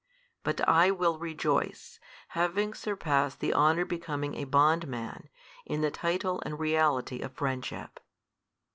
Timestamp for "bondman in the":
4.45-5.91